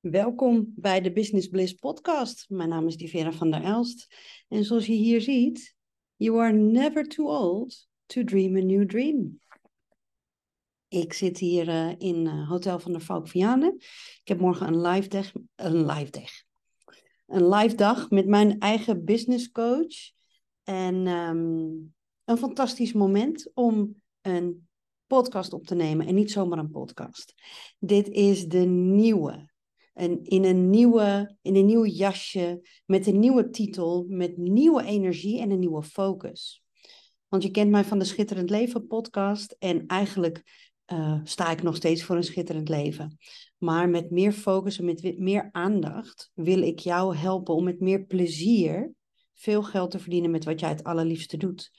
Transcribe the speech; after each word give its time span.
Welkom 0.00 0.72
bij 0.76 1.00
de 1.00 1.12
Business 1.12 1.48
Bliss 1.48 1.72
podcast. 1.72 2.46
Mijn 2.48 2.68
naam 2.68 2.86
is 2.86 2.96
Divera 2.96 3.32
van 3.32 3.50
der 3.50 3.62
Elst. 3.62 4.14
En 4.48 4.64
zoals 4.64 4.86
je 4.86 4.92
hier 4.92 5.20
ziet, 5.20 5.74
you 6.16 6.40
are 6.40 6.52
never 6.52 7.08
too 7.08 7.26
old 7.26 7.88
to 8.06 8.24
dream 8.24 8.56
a 8.56 8.60
new 8.60 8.88
dream. 8.88 9.40
Ik 10.88 11.12
zit 11.12 11.38
hier 11.38 11.68
uh, 11.68 11.94
in 11.98 12.26
uh, 12.26 12.48
Hotel 12.48 12.78
van 12.78 12.92
der 12.92 13.00
Valk 13.00 13.28
Vianen. 13.28 13.74
Ik 13.74 14.20
heb 14.24 14.40
morgen 14.40 14.66
een 14.66 14.80
live 14.80 15.08
dag, 15.08 15.32
een 15.54 15.86
live 15.86 16.10
dag, 16.10 16.30
een 17.26 17.48
live 17.48 17.74
dag 17.74 18.10
met 18.10 18.26
mijn 18.26 18.58
eigen 18.58 19.04
business 19.04 19.50
coach. 19.50 20.12
En 20.62 21.06
um, 21.06 21.94
een 22.24 22.38
fantastisch 22.38 22.92
moment 22.92 23.50
om 23.54 24.02
een 24.20 24.68
podcast 25.06 25.52
op 25.52 25.66
te 25.66 25.74
nemen. 25.74 26.06
En 26.06 26.14
niet 26.14 26.30
zomaar 26.30 26.58
een 26.58 26.70
podcast. 26.70 27.34
Dit 27.78 28.08
is 28.08 28.46
de 28.46 28.64
nieuwe 28.66 29.49
in, 30.22 30.44
een 30.44 30.70
nieuwe, 30.70 31.36
in 31.42 31.56
een 31.56 31.66
nieuw 31.66 31.86
jasje, 31.86 32.68
met 32.86 33.06
een 33.06 33.18
nieuwe 33.18 33.50
titel, 33.50 34.04
met 34.08 34.36
nieuwe 34.36 34.84
energie 34.84 35.40
en 35.40 35.50
een 35.50 35.58
nieuwe 35.58 35.82
focus. 35.82 36.62
Want 37.28 37.42
je 37.42 37.50
kent 37.50 37.70
mij 37.70 37.84
van 37.84 37.98
de 37.98 38.04
Schitterend 38.04 38.50
Leven 38.50 38.86
podcast 38.86 39.56
en 39.58 39.86
eigenlijk 39.86 40.68
uh, 40.92 41.20
sta 41.24 41.50
ik 41.50 41.62
nog 41.62 41.76
steeds 41.76 42.02
voor 42.02 42.16
een 42.16 42.24
schitterend 42.24 42.68
leven. 42.68 43.18
Maar 43.58 43.88
met 43.88 44.10
meer 44.10 44.32
focus 44.32 44.78
en 44.78 44.84
met 44.84 45.18
meer 45.18 45.48
aandacht 45.52 46.30
wil 46.34 46.62
ik 46.62 46.78
jou 46.78 47.16
helpen 47.16 47.54
om 47.54 47.64
met 47.64 47.80
meer 47.80 48.04
plezier 48.04 48.92
veel 49.34 49.62
geld 49.62 49.90
te 49.90 49.98
verdienen 49.98 50.30
met 50.30 50.44
wat 50.44 50.60
jij 50.60 50.68
het 50.68 50.84
allerliefste 50.84 51.36
doet. 51.36 51.70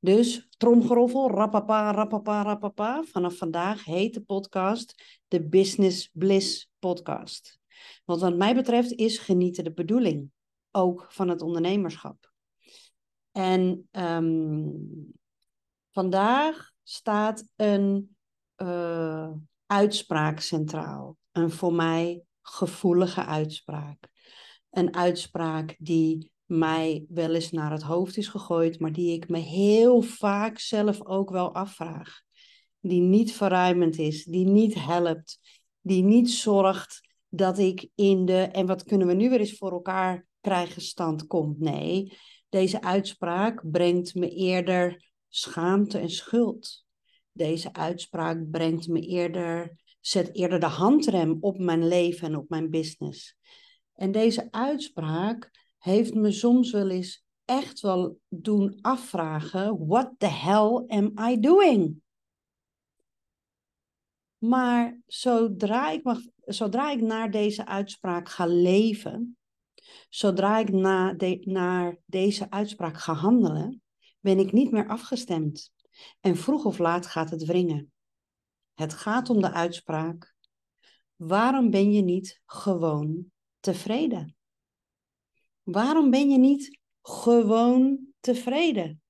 Dus 0.00 0.48
tromgeroffel, 0.56 1.30
rapapa, 1.30 1.92
rapapa, 1.92 2.42
rapapa. 2.42 3.02
Vanaf 3.02 3.36
vandaag 3.36 3.84
heet 3.84 4.14
de 4.14 4.20
podcast 4.20 5.20
de 5.28 5.48
Business 5.48 6.10
Bliss 6.12 6.70
Podcast. 6.78 7.57
Want 8.04 8.20
wat 8.20 8.36
mij 8.36 8.54
betreft 8.54 8.92
is 8.92 9.18
genieten 9.18 9.64
de 9.64 9.72
bedoeling, 9.72 10.30
ook 10.70 11.06
van 11.08 11.28
het 11.28 11.42
ondernemerschap. 11.42 12.32
En 13.32 13.88
um, 13.92 15.12
vandaag 15.90 16.70
staat 16.82 17.44
een 17.56 18.16
uh, 18.56 19.30
uitspraak 19.66 20.40
centraal. 20.40 21.16
Een 21.32 21.50
voor 21.50 21.72
mij 21.72 22.22
gevoelige 22.42 23.24
uitspraak. 23.24 24.08
Een 24.70 24.94
uitspraak 24.94 25.76
die 25.78 26.32
mij 26.44 27.04
wel 27.08 27.34
eens 27.34 27.50
naar 27.50 27.70
het 27.70 27.82
hoofd 27.82 28.16
is 28.16 28.28
gegooid, 28.28 28.80
maar 28.80 28.92
die 28.92 29.12
ik 29.12 29.28
me 29.28 29.38
heel 29.38 30.02
vaak 30.02 30.58
zelf 30.58 31.04
ook 31.04 31.30
wel 31.30 31.54
afvraag. 31.54 32.20
Die 32.80 33.00
niet 33.00 33.32
verruimend 33.32 33.98
is, 33.98 34.24
die 34.24 34.46
niet 34.46 34.74
helpt, 34.74 35.38
die 35.80 36.02
niet 36.02 36.30
zorgt 36.30 37.07
dat 37.28 37.58
ik 37.58 37.88
in 37.94 38.24
de 38.24 38.42
en 38.42 38.66
wat 38.66 38.84
kunnen 38.84 39.06
we 39.06 39.14
nu 39.14 39.28
weer 39.28 39.40
eens 39.40 39.56
voor 39.56 39.72
elkaar 39.72 40.26
krijgen 40.40 40.82
stand 40.82 41.26
komt. 41.26 41.58
Nee, 41.58 42.18
deze 42.48 42.82
uitspraak 42.82 43.70
brengt 43.70 44.14
me 44.14 44.28
eerder 44.28 45.06
schaamte 45.28 45.98
en 45.98 46.10
schuld. 46.10 46.84
Deze 47.32 47.72
uitspraak 47.72 48.50
brengt 48.50 48.88
me 48.88 49.00
eerder, 49.00 49.76
zet 50.00 50.34
eerder 50.34 50.60
de 50.60 50.66
handrem 50.66 51.36
op 51.40 51.58
mijn 51.58 51.88
leven 51.88 52.28
en 52.28 52.36
op 52.36 52.48
mijn 52.48 52.70
business. 52.70 53.36
En 53.94 54.12
deze 54.12 54.48
uitspraak 54.50 55.50
heeft 55.78 56.14
me 56.14 56.32
soms 56.32 56.70
wel 56.70 56.90
eens 56.90 57.24
echt 57.44 57.80
wel 57.80 58.18
doen 58.28 58.78
afvragen: 58.80 59.86
what 59.86 60.12
the 60.18 60.26
hell 60.26 60.84
am 60.86 61.12
I 61.30 61.40
doing? 61.40 62.02
Maar 64.38 65.00
zodra 65.06 65.90
ik, 65.90 66.02
mag, 66.02 66.18
zodra 66.44 66.90
ik 66.90 67.00
naar 67.00 67.30
deze 67.30 67.66
uitspraak 67.66 68.28
ga 68.28 68.46
leven, 68.46 69.38
zodra 70.08 70.58
ik 70.58 70.72
na 70.72 71.12
de, 71.12 71.40
naar 71.44 71.98
deze 72.04 72.50
uitspraak 72.50 72.98
ga 72.98 73.12
handelen, 73.12 73.82
ben 74.20 74.38
ik 74.38 74.52
niet 74.52 74.70
meer 74.70 74.88
afgestemd. 74.88 75.72
En 76.20 76.36
vroeg 76.36 76.64
of 76.64 76.78
laat 76.78 77.06
gaat 77.06 77.30
het 77.30 77.44
wringen. 77.44 77.92
Het 78.74 78.94
gaat 78.94 79.30
om 79.30 79.40
de 79.40 79.52
uitspraak: 79.52 80.34
waarom 81.16 81.70
ben 81.70 81.92
je 81.92 82.02
niet 82.02 82.40
gewoon 82.46 83.24
tevreden? 83.60 84.36
Waarom 85.62 86.10
ben 86.10 86.30
je 86.30 86.38
niet 86.38 86.78
gewoon 87.02 87.98
tevreden 88.20 89.02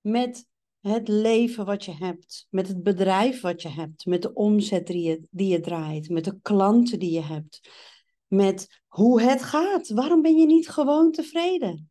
met 0.00 0.46
het 0.82 1.08
leven 1.08 1.64
wat 1.64 1.84
je 1.84 1.94
hebt, 1.94 2.46
met 2.50 2.68
het 2.68 2.82
bedrijf 2.82 3.40
wat 3.40 3.62
je 3.62 3.68
hebt, 3.68 4.06
met 4.06 4.22
de 4.22 4.34
omzet 4.34 4.86
die 4.86 5.02
je, 5.02 5.26
die 5.30 5.48
je 5.48 5.60
draait, 5.60 6.08
met 6.08 6.24
de 6.24 6.38
klanten 6.42 6.98
die 6.98 7.12
je 7.12 7.22
hebt, 7.22 7.60
met 8.26 8.82
hoe 8.88 9.22
het 9.22 9.42
gaat. 9.42 9.88
Waarom 9.88 10.22
ben 10.22 10.36
je 10.36 10.46
niet 10.46 10.68
gewoon 10.68 11.12
tevreden? 11.12 11.90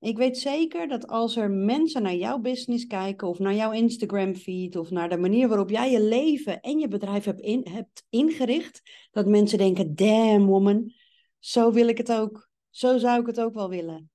Ik 0.00 0.16
weet 0.16 0.38
zeker 0.38 0.88
dat 0.88 1.06
als 1.06 1.36
er 1.36 1.50
mensen 1.50 2.02
naar 2.02 2.14
jouw 2.14 2.38
business 2.38 2.86
kijken 2.86 3.28
of 3.28 3.38
naar 3.38 3.54
jouw 3.54 3.72
Instagram 3.72 4.34
feed 4.34 4.76
of 4.76 4.90
naar 4.90 5.08
de 5.08 5.16
manier 5.16 5.48
waarop 5.48 5.70
jij 5.70 5.90
je 5.90 6.00
leven 6.00 6.60
en 6.60 6.78
je 6.78 6.88
bedrijf 6.88 7.24
hebt, 7.24 7.40
in, 7.40 7.66
hebt 7.70 8.04
ingericht, 8.08 8.82
dat 9.10 9.26
mensen 9.26 9.58
denken, 9.58 9.94
damn 9.94 10.46
woman, 10.46 10.92
zo 11.38 11.72
wil 11.72 11.88
ik 11.88 11.98
het 11.98 12.12
ook. 12.12 12.48
Zo 12.70 12.98
zou 12.98 13.20
ik 13.20 13.26
het 13.26 13.40
ook 13.40 13.54
wel 13.54 13.68
willen. 13.68 14.10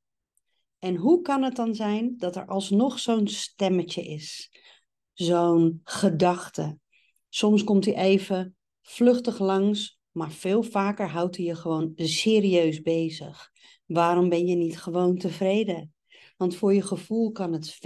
En 0.82 0.96
hoe 0.96 1.22
kan 1.22 1.44
het 1.44 1.56
dan 1.56 1.76
zijn 1.76 2.18
dat 2.18 2.36
er 2.36 2.46
alsnog 2.46 3.00
zo'n 3.00 3.28
stemmetje 3.28 4.02
is? 4.02 4.52
Zo'n 5.14 5.82
gedachte. 5.84 6.80
Soms 7.30 7.64
komt 7.64 7.86
hij 7.86 7.96
even 7.96 8.56
vluchtig 8.82 9.40
langs, 9.40 10.00
maar 10.12 10.32
veel 10.32 10.64
vaker 10.64 11.08
houdt 11.10 11.38
hij 11.38 11.46
je 11.46 11.56
gewoon 11.56 11.92
serieus 11.96 12.82
bezig. 12.82 13.52
Waarom 13.86 14.30
ben 14.30 14.48
je 14.48 14.56
niet 14.56 14.80
gewoon 14.80 15.18
tevreden? 15.18 15.94
Want 16.38 16.56
voor 16.56 16.74
je 16.74 16.82
gevoel 16.82 17.32
kan 17.32 17.54
het 17.54 17.80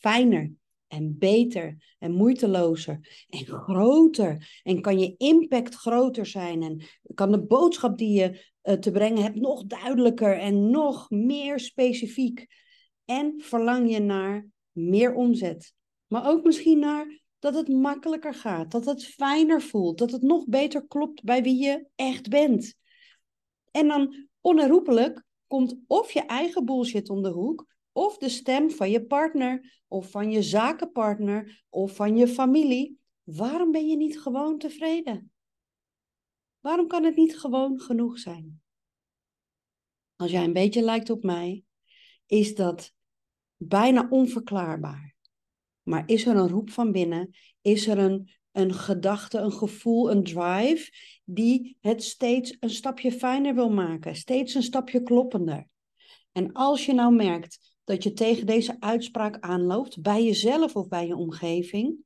fijner 0.00 0.52
en 0.88 1.18
beter 1.18 1.96
en 1.98 2.12
moeitelozer 2.12 3.26
en 3.28 3.46
groter. 3.46 4.60
En 4.62 4.80
kan 4.80 4.98
je 4.98 5.14
impact 5.16 5.74
groter 5.74 6.26
zijn 6.26 6.62
en 6.62 6.82
kan 7.14 7.30
de 7.30 7.42
boodschap 7.42 7.98
die 7.98 8.12
je 8.20 8.44
uh, 8.62 8.74
te 8.74 8.90
brengen 8.90 9.22
hebt 9.22 9.40
nog 9.40 9.64
duidelijker 9.64 10.38
en 10.38 10.70
nog 10.70 11.10
meer 11.10 11.60
specifiek. 11.60 12.46
En 13.04 13.34
verlang 13.38 13.90
je 13.90 14.00
naar 14.00 14.48
meer 14.72 15.14
omzet. 15.14 15.74
Maar 16.06 16.28
ook 16.28 16.44
misschien 16.44 16.78
naar 16.78 17.20
dat 17.38 17.54
het 17.54 17.68
makkelijker 17.68 18.34
gaat, 18.34 18.70
dat 18.70 18.84
het 18.84 19.04
fijner 19.04 19.62
voelt, 19.62 19.98
dat 19.98 20.10
het 20.10 20.22
nog 20.22 20.46
beter 20.46 20.86
klopt 20.86 21.22
bij 21.24 21.42
wie 21.42 21.62
je 21.62 21.86
echt 21.94 22.28
bent. 22.28 22.74
En 23.70 23.88
dan 23.88 24.28
onherroepelijk 24.40 25.24
komt 25.46 25.76
of 25.86 26.12
je 26.12 26.20
eigen 26.20 26.64
bullshit 26.64 27.10
om 27.10 27.22
de 27.22 27.30
hoek, 27.30 27.66
of 27.96 28.18
de 28.18 28.28
stem 28.28 28.70
van 28.70 28.90
je 28.90 29.06
partner, 29.06 29.82
of 29.88 30.10
van 30.10 30.30
je 30.30 30.42
zakenpartner, 30.42 31.64
of 31.68 31.94
van 31.94 32.16
je 32.16 32.28
familie. 32.28 32.98
Waarom 33.22 33.70
ben 33.70 33.88
je 33.88 33.96
niet 33.96 34.20
gewoon 34.20 34.58
tevreden? 34.58 35.32
Waarom 36.60 36.86
kan 36.86 37.04
het 37.04 37.16
niet 37.16 37.38
gewoon 37.38 37.80
genoeg 37.80 38.18
zijn? 38.18 38.60
Als 40.16 40.30
jij 40.30 40.44
een 40.44 40.52
beetje 40.52 40.82
lijkt 40.82 41.10
op 41.10 41.22
mij, 41.22 41.64
is 42.26 42.54
dat 42.54 42.92
bijna 43.56 44.06
onverklaarbaar. 44.10 45.14
Maar 45.82 46.02
is 46.06 46.26
er 46.26 46.36
een 46.36 46.48
roep 46.48 46.70
van 46.70 46.92
binnen? 46.92 47.34
Is 47.60 47.86
er 47.86 47.98
een, 47.98 48.30
een 48.52 48.74
gedachte, 48.74 49.38
een 49.38 49.52
gevoel, 49.52 50.10
een 50.10 50.24
drive 50.24 50.92
die 51.24 51.76
het 51.80 52.02
steeds 52.02 52.56
een 52.60 52.70
stapje 52.70 53.12
fijner 53.12 53.54
wil 53.54 53.70
maken, 53.70 54.16
steeds 54.16 54.54
een 54.54 54.62
stapje 54.62 55.02
kloppender? 55.02 55.68
En 56.32 56.52
als 56.52 56.86
je 56.86 56.92
nou 56.92 57.14
merkt 57.14 57.75
dat 57.86 58.02
je 58.02 58.12
tegen 58.12 58.46
deze 58.46 58.76
uitspraak 58.78 59.40
aanloopt, 59.40 60.02
bij 60.02 60.24
jezelf 60.24 60.76
of 60.76 60.88
bij 60.88 61.06
je 61.06 61.16
omgeving, 61.16 61.96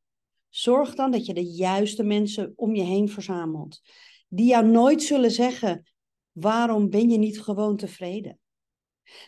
zorg 0.48 0.94
dan 0.94 1.10
dat 1.10 1.26
je 1.26 1.34
de 1.34 1.44
juiste 1.44 2.02
mensen 2.02 2.52
om 2.56 2.74
je 2.74 2.82
heen 2.82 3.08
verzamelt. 3.08 3.80
Die 4.28 4.46
jou 4.46 4.66
nooit 4.66 5.02
zullen 5.02 5.30
zeggen: 5.30 5.90
waarom 6.32 6.90
ben 6.90 7.10
je 7.10 7.18
niet 7.18 7.40
gewoon 7.40 7.76
tevreden? 7.76 8.38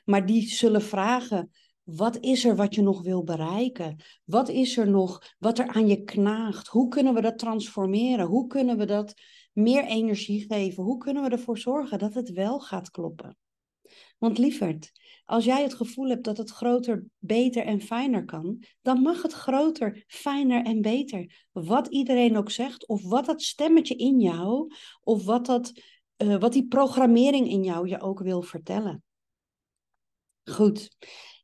Maar 0.04 0.26
die 0.26 0.48
zullen 0.48 0.82
vragen: 0.82 1.50
wat 1.82 2.18
is 2.18 2.44
er 2.44 2.56
wat 2.56 2.74
je 2.74 2.82
nog 2.82 3.02
wil 3.02 3.24
bereiken? 3.24 4.02
Wat 4.24 4.48
is 4.48 4.76
er 4.76 4.88
nog 4.88 5.34
wat 5.38 5.58
er 5.58 5.66
aan 5.66 5.86
je 5.86 6.02
knaagt? 6.04 6.68
Hoe 6.68 6.88
kunnen 6.88 7.14
we 7.14 7.20
dat 7.20 7.38
transformeren? 7.38 8.26
Hoe 8.26 8.46
kunnen 8.46 8.78
we 8.78 8.84
dat 8.84 9.14
meer 9.52 9.84
energie 9.84 10.44
geven? 10.46 10.84
Hoe 10.84 10.98
kunnen 10.98 11.22
we 11.22 11.30
ervoor 11.30 11.58
zorgen 11.58 11.98
dat 11.98 12.14
het 12.14 12.30
wel 12.30 12.60
gaat 12.60 12.90
kloppen? 12.90 13.36
Want 14.18 14.38
lieverd, 14.38 14.92
als 15.24 15.44
jij 15.44 15.62
het 15.62 15.74
gevoel 15.74 16.08
hebt 16.08 16.24
dat 16.24 16.36
het 16.36 16.50
groter, 16.50 17.04
beter 17.18 17.64
en 17.64 17.80
fijner 17.80 18.24
kan, 18.24 18.64
dan 18.82 19.02
mag 19.02 19.22
het 19.22 19.32
groter, 19.32 20.04
fijner 20.06 20.64
en 20.64 20.80
beter. 20.80 21.46
Wat 21.52 21.86
iedereen 21.86 22.36
ook 22.36 22.50
zegt, 22.50 22.86
of 22.86 23.02
wat 23.02 23.24
dat 23.24 23.42
stemmetje 23.42 23.96
in 23.96 24.20
jou, 24.20 24.72
of 25.02 25.24
wat, 25.24 25.46
dat, 25.46 25.72
uh, 26.16 26.36
wat 26.36 26.52
die 26.52 26.66
programmering 26.68 27.48
in 27.48 27.64
jou 27.64 27.88
je 27.88 28.00
ook 28.00 28.20
wil 28.20 28.42
vertellen. 28.42 29.02
Goed, 30.44 30.96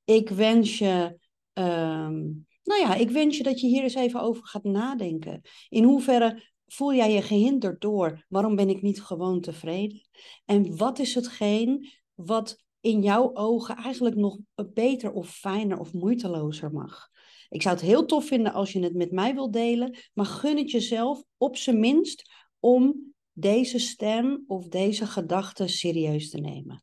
ik 0.05 0.29
wens 0.29 0.79
je. 0.79 1.19
Um, 1.53 2.47
nou 2.63 2.81
ja, 2.81 2.95
ik 2.95 3.11
wens 3.11 3.37
je 3.37 3.43
dat 3.43 3.61
je 3.61 3.67
hier 3.67 3.83
eens 3.83 3.95
even 3.95 4.21
over 4.21 4.47
gaat 4.47 4.65
nadenken. 4.65 5.41
In 5.69 5.85
hoeverre 5.85 6.43
voel 6.67 6.95
jij 6.95 7.13
je 7.13 7.23
gehinderd 7.23 7.81
door? 7.81 8.25
Waarom 8.29 8.57
ben 8.57 8.69
ik 8.69 8.83
niet 8.83 9.03
gewoon 9.03 9.41
tevreden? 9.41 10.09
En 10.45 10.77
wat 10.77 10.99
is 10.99 11.15
hetgeen 11.15 11.89
wat 12.25 12.63
in 12.81 13.03
jouw 13.03 13.35
ogen 13.35 13.77
eigenlijk 13.77 14.17
nog 14.17 14.39
beter 14.73 15.13
of 15.13 15.31
fijner 15.31 15.79
of 15.79 15.93
moeitelozer 15.93 16.73
mag? 16.73 17.09
Ik 17.49 17.63
zou 17.63 17.75
het 17.75 17.85
heel 17.85 18.07
tof 18.07 18.27
vinden 18.27 18.53
als 18.53 18.73
je 18.73 18.83
het 18.83 18.95
met 18.95 19.13
mij 19.13 19.35
wilt 19.35 19.53
delen, 19.53 19.97
maar 20.15 20.27
gun 20.27 20.57
het 20.57 20.71
jezelf 20.71 21.23
op 21.37 21.57
zijn 21.57 21.81
minst 21.81 22.31
om 22.61 23.15
deze 23.33 23.79
stem 23.79 24.45
of 24.47 24.69
deze 24.69 25.07
gedachte 25.07 25.67
serieus 25.67 26.31
te 26.31 26.39
nemen. 26.39 26.83